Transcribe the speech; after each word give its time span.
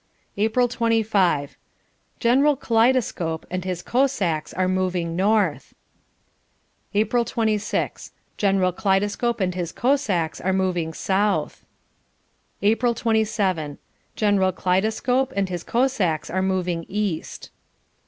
April 0.35 0.67
25. 0.67 1.57
General 2.19 2.57
Kaleidescope 2.57 3.45
and 3.51 3.63
his 3.63 3.83
Cossacks 3.83 4.51
are 4.51 4.67
moving 4.67 5.15
north. 5.15 5.75
April 6.95 7.23
26. 7.23 8.11
General 8.35 8.73
Kaleidescope 8.73 9.39
and 9.39 9.53
his 9.53 9.71
Cossacks 9.71 10.41
are 10.41 10.53
moving 10.53 10.91
south. 10.91 11.63
April 12.63 12.95
27. 12.95 13.77
General 14.15 14.51
Kaleidescope 14.51 15.33
and 15.35 15.49
his 15.49 15.63
Cossacks 15.63 16.31
are 16.31 16.41
moving 16.41 16.83
east. 16.89 17.51